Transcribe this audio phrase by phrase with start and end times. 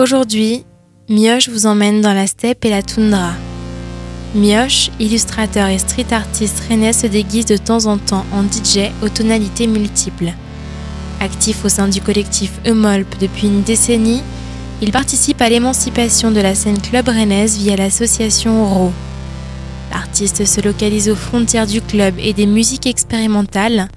[0.00, 0.64] Aujourd'hui,
[1.10, 3.32] Mioche vous emmène dans la steppe et la toundra.
[4.34, 9.10] Mioche, illustrateur et street artiste rennais, se déguise de temps en temps en DJ aux
[9.10, 10.32] tonalités multiples.
[11.20, 14.22] Actif au sein du collectif Eumolp depuis une décennie,
[14.80, 18.92] il participe à l'émancipation de la scène club rennaise via l'association RO.
[19.92, 23.88] L'artiste se localise aux frontières du club et des musiques expérimentales.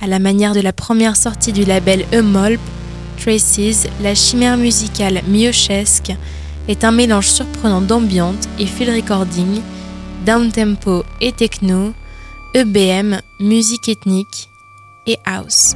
[0.00, 2.58] À la manière de la première sortie du label Eumolp,
[3.26, 6.12] Traces, la chimère musicale miochesque
[6.68, 9.62] est un mélange surprenant d'ambiante et field recording,
[10.24, 11.92] downtempo et techno,
[12.54, 14.48] EBM, musique ethnique
[15.08, 15.74] et house.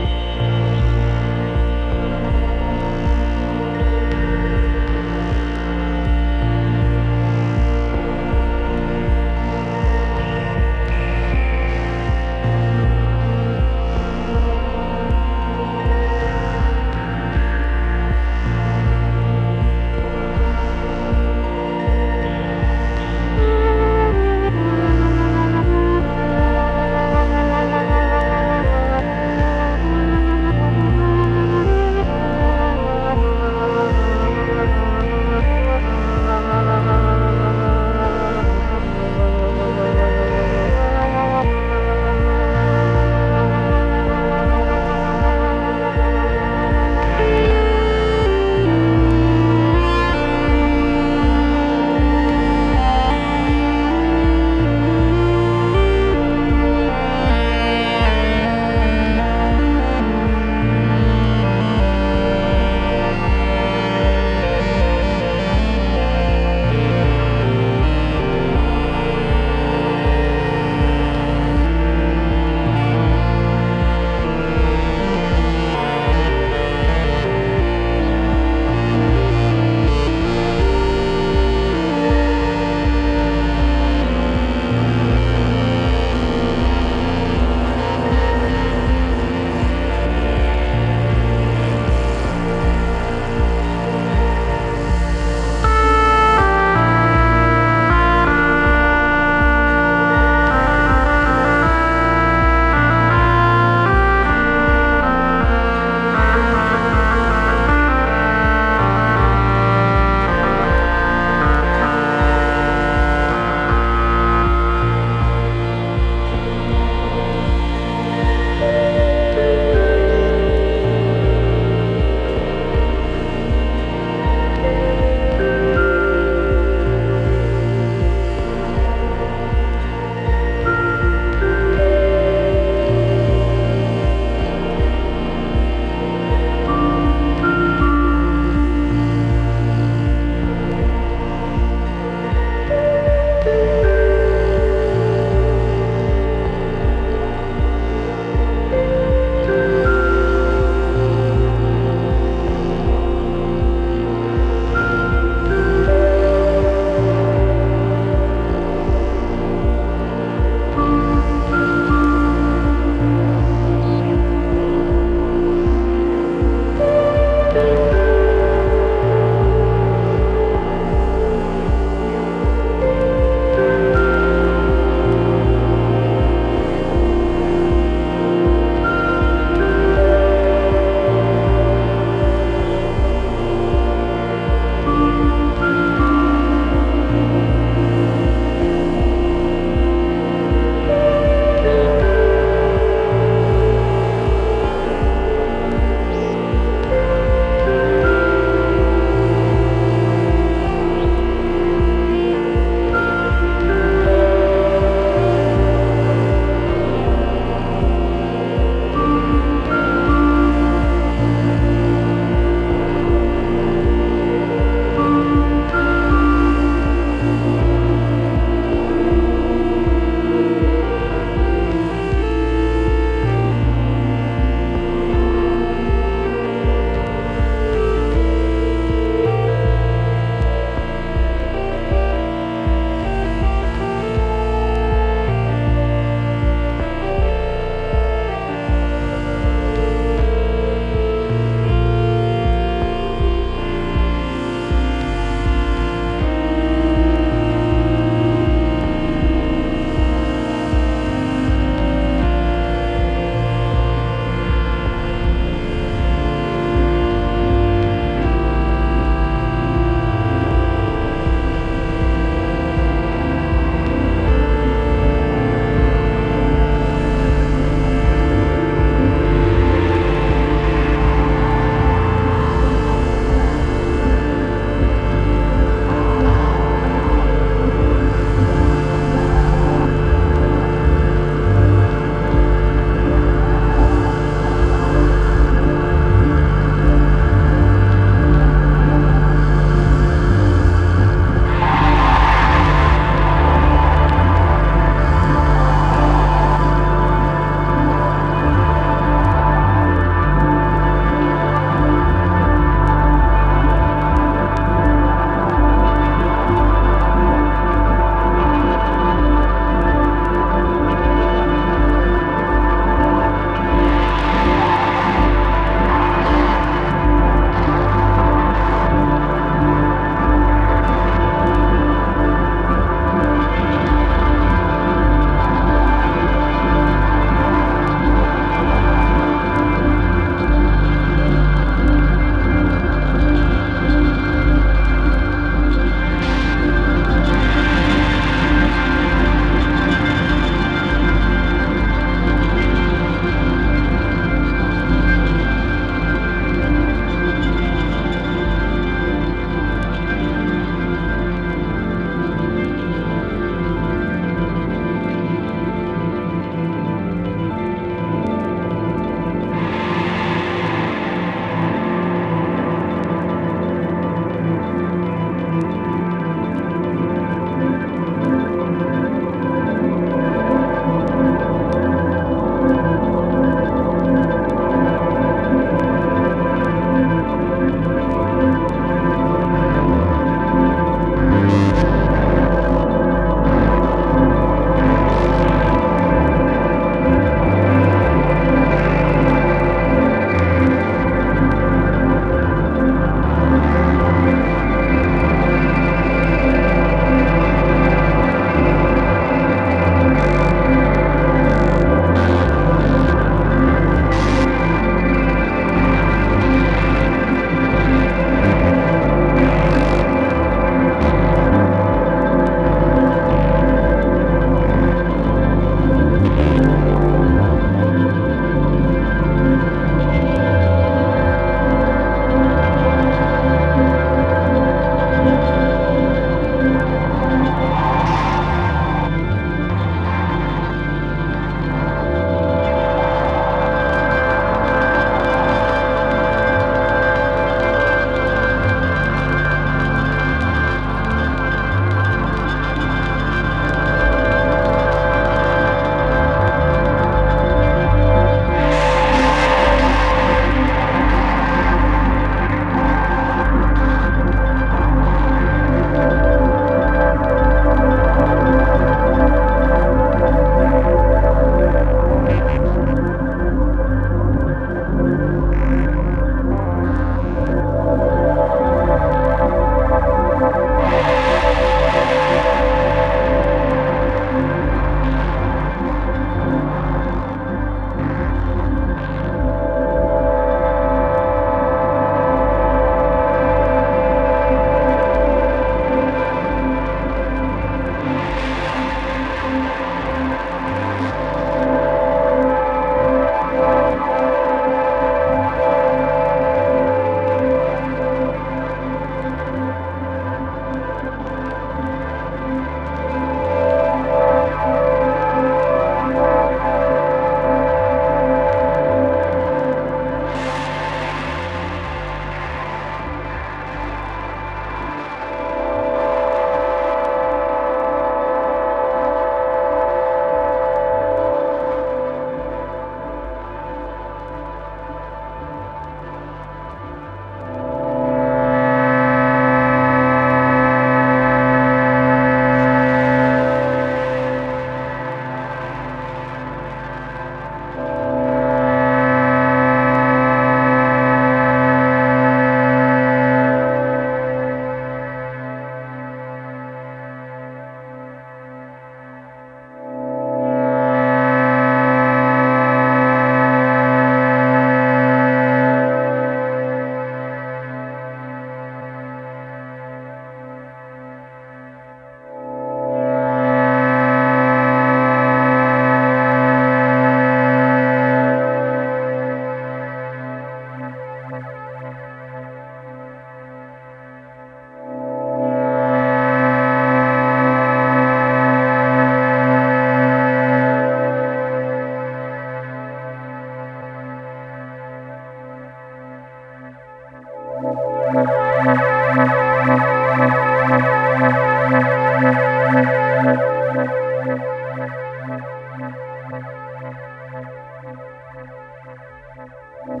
[599.84, 600.00] Thank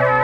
[0.00, 0.15] you.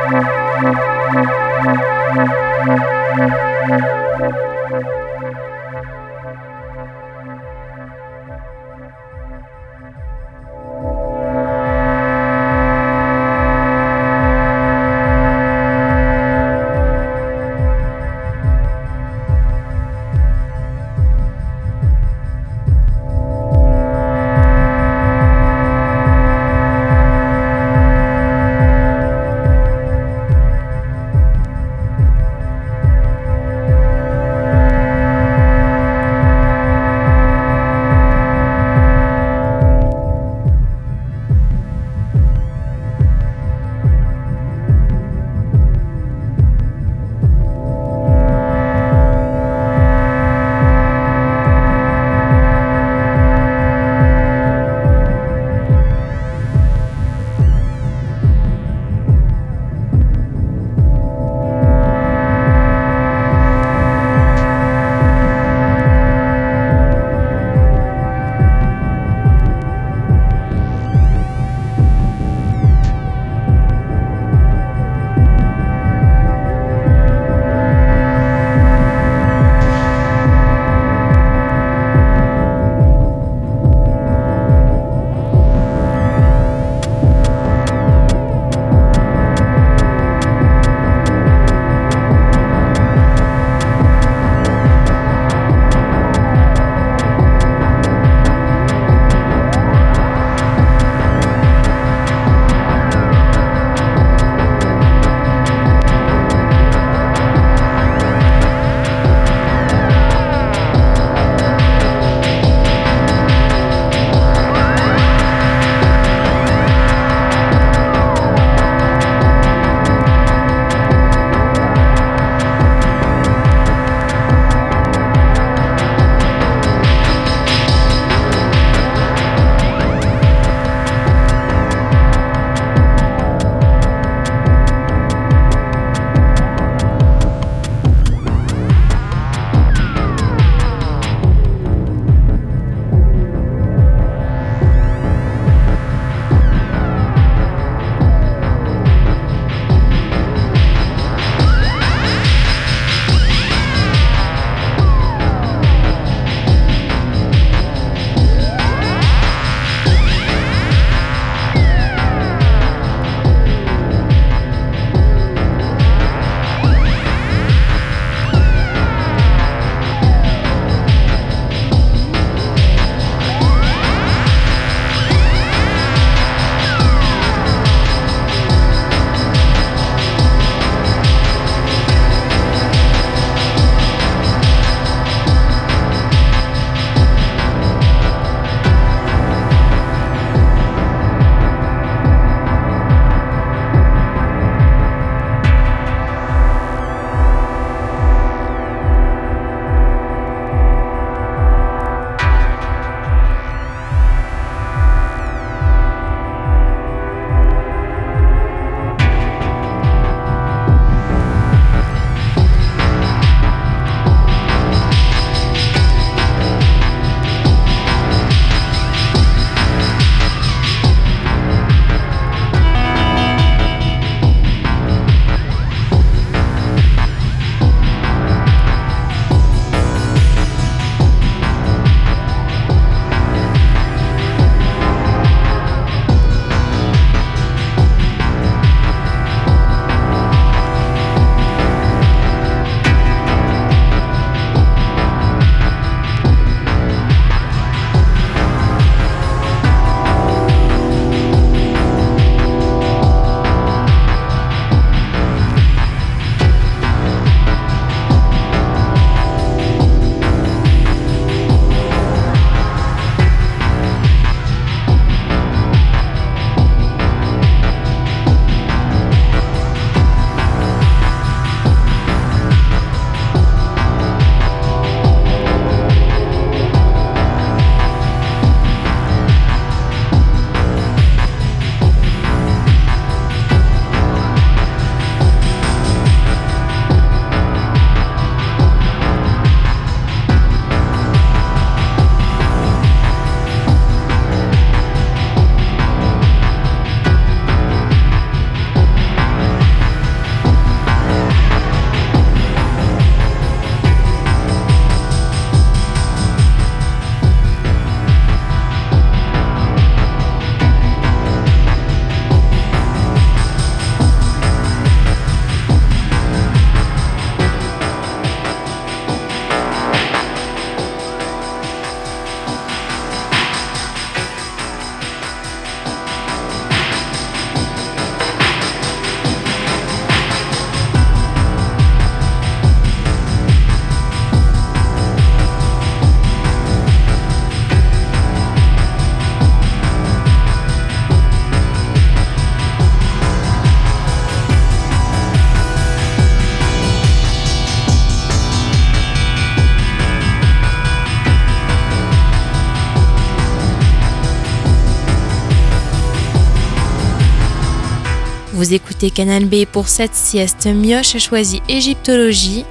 [359.10, 360.66] Canal B pour cette sieste.
[360.66, 362.64] Mioche a choisi Égyptologie,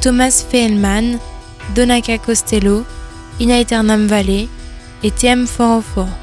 [0.00, 1.18] Thomas Fehlman,
[1.74, 2.84] Donaka Costello,
[3.40, 4.48] Ina Eternam Valley
[5.02, 6.21] et TM Foroforo.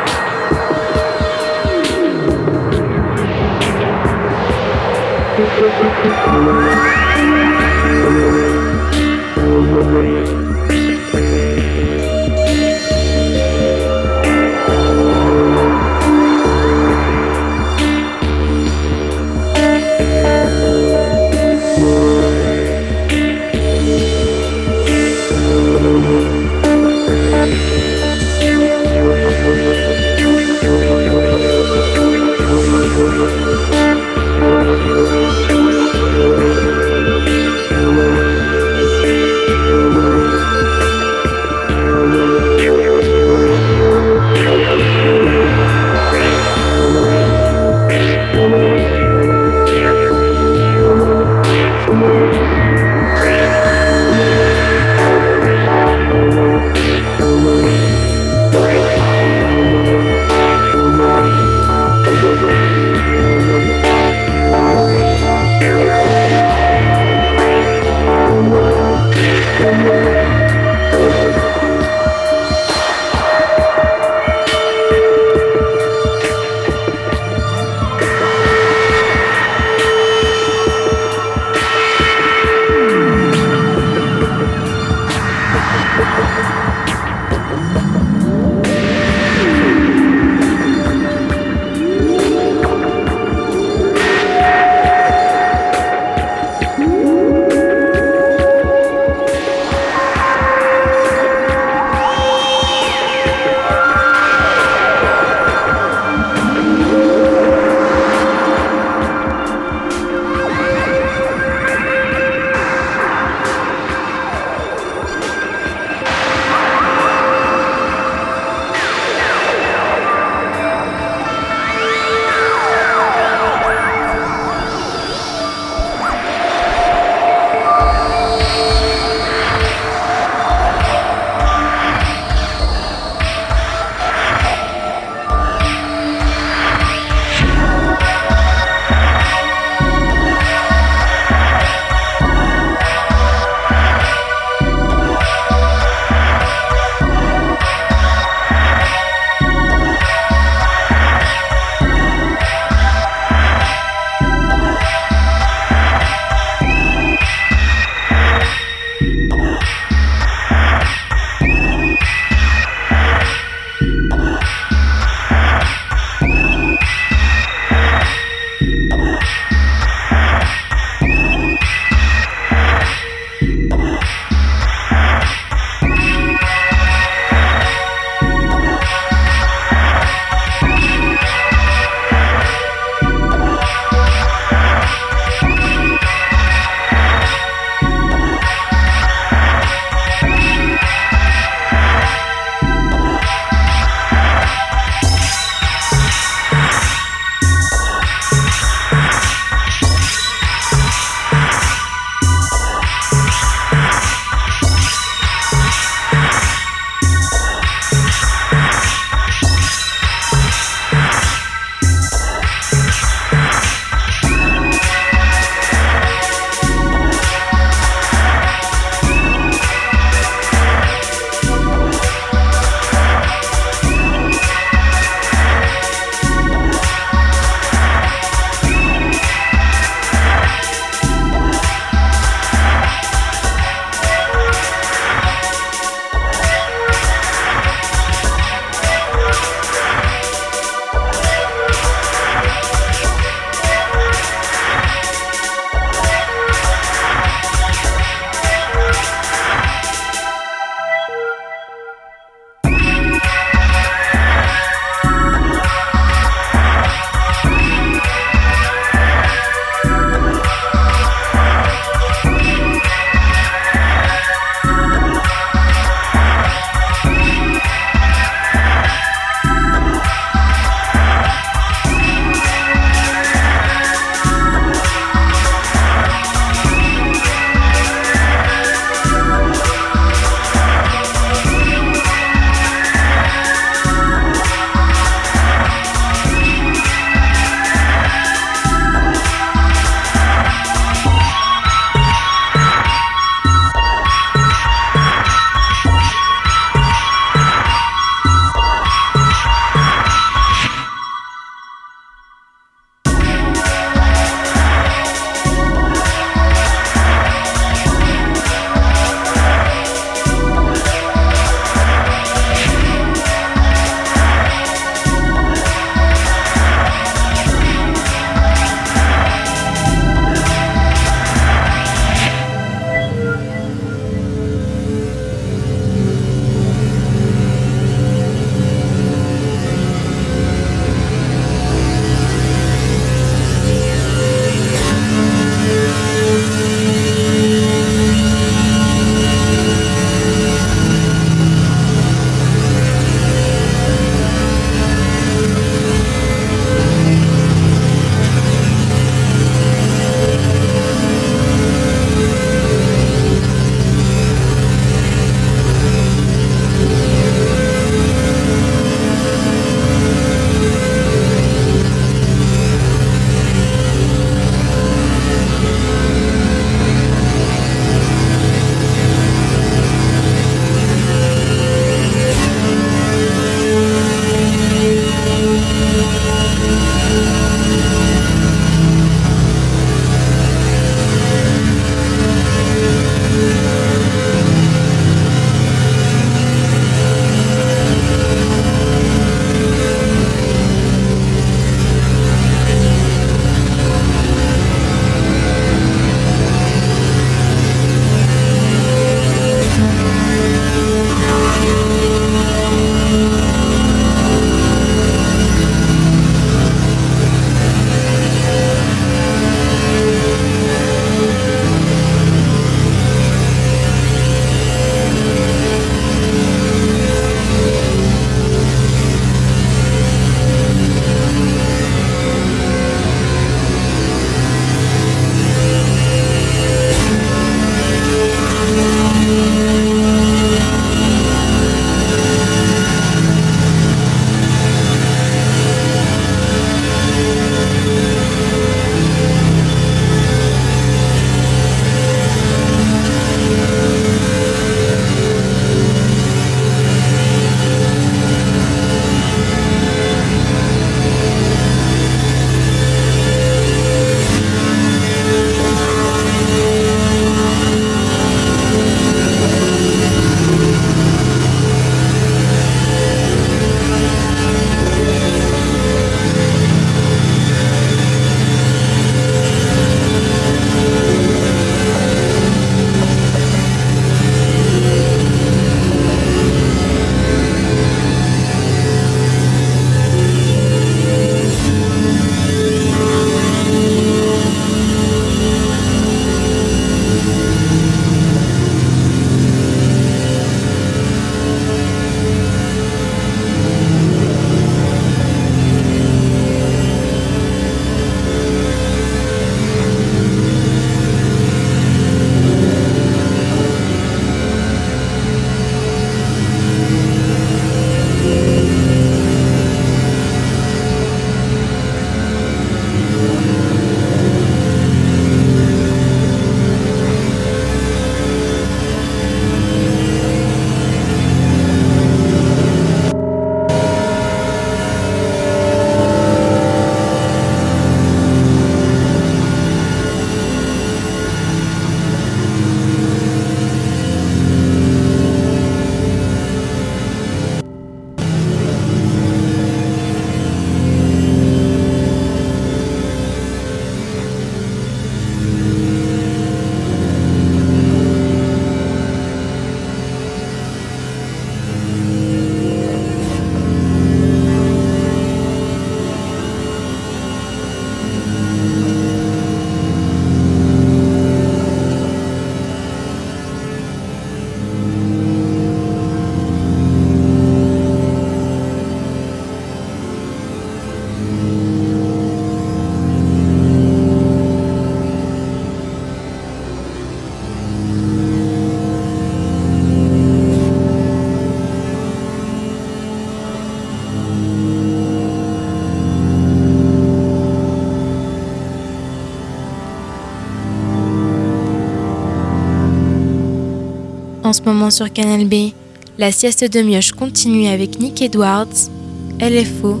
[594.46, 595.72] En ce moment sur Canal B,
[596.18, 598.92] la sieste de Mioche continue avec Nick Edwards,
[599.40, 600.00] LFO,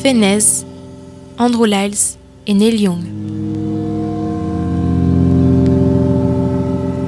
[0.00, 0.64] Fenez,
[1.38, 2.16] Andrew Lyles
[2.46, 3.02] et Neil Young.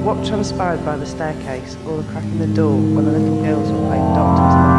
[0.03, 3.71] What transpired by the staircase or the crack in the door when the little girls
[3.71, 4.76] were playing doctor?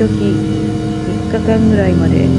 [0.00, 0.14] 々
[1.06, 2.32] 3日間ぐらいまで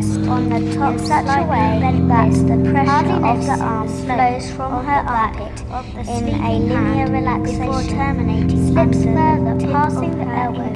[0.00, 4.50] chest on the top in such a way that the pressure of the arm flows
[4.52, 5.60] from her armpit
[6.08, 10.70] in a linear relaxation before terminating slips further, passing the elbow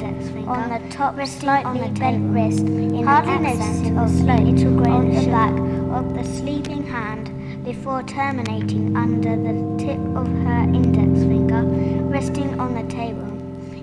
[0.47, 3.59] on the top slightly on the bent wrist in hardiness
[3.97, 5.53] of slow little grain on the back
[5.97, 7.31] of the sleeping hand
[7.63, 11.63] before terminating under the tip of her index finger
[12.09, 13.23] resting on the table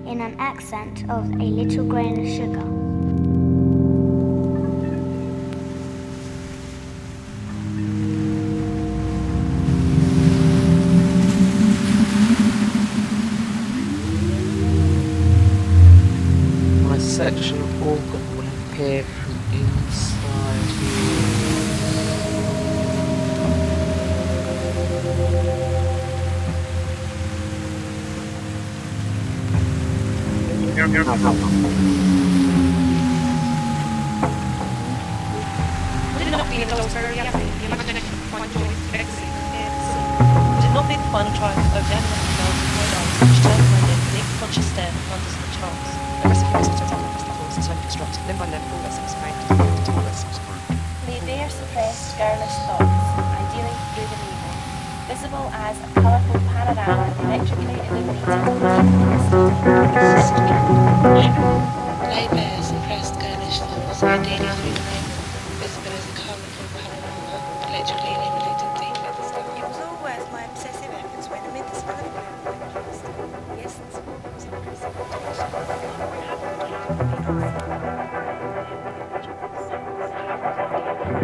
[0.09, 2.92] in an accent of a little grain of sugar.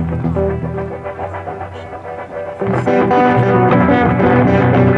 [0.09, 0.35] Thank
[4.77, 4.88] you.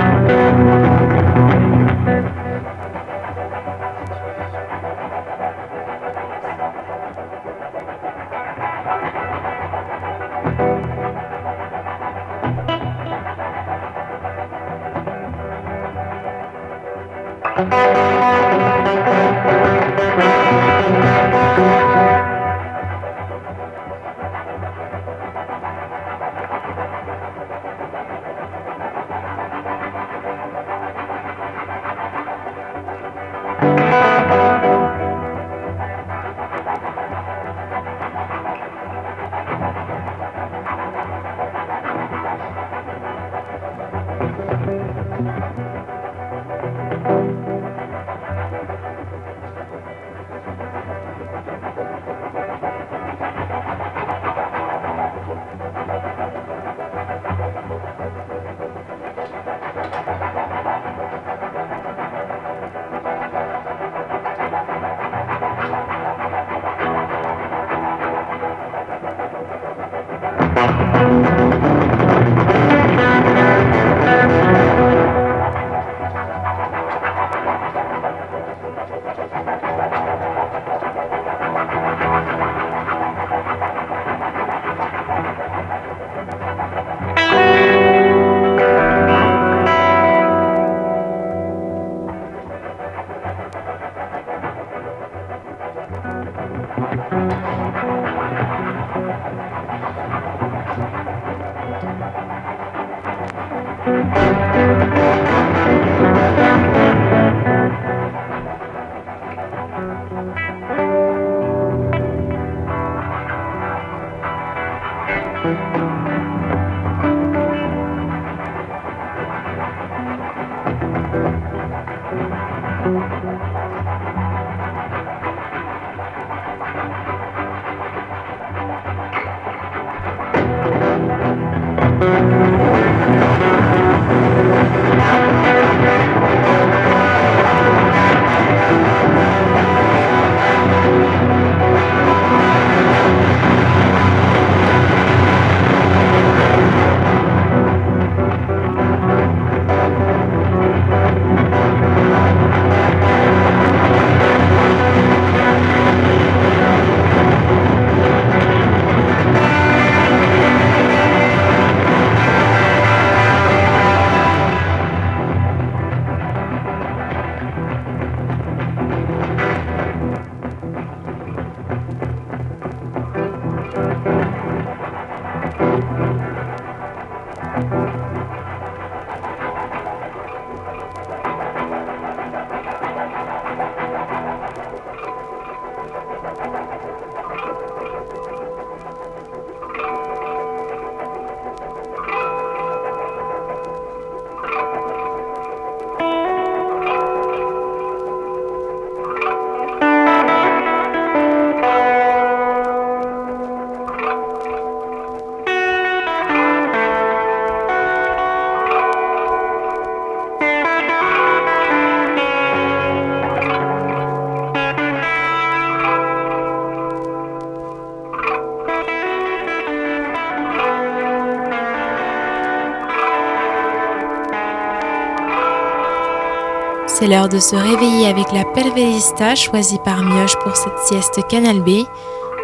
[227.11, 231.83] L'heure de se réveiller avec la Pelvelista choisie par Mioche pour cette sieste Canal B.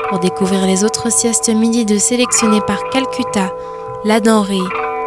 [0.09, 3.53] Pour découvrir les autres siestes midi de sélectionnées par Calcutta,
[4.03, 4.59] La Denrée,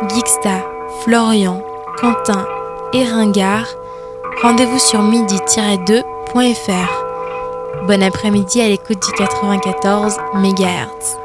[0.09, 0.65] Geeksta,
[1.05, 1.63] Florian,
[1.99, 2.47] Quentin
[2.95, 3.67] et Ringard,
[4.43, 6.03] rendez-vous sur midi-2.fr.
[7.87, 11.20] Bon après-midi à l'écoute du 94 MHz.